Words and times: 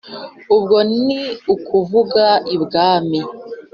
ubwo 0.55 0.77
ni 1.05 1.19
ukuvuga 1.53 2.25
ibwami. 2.55 3.19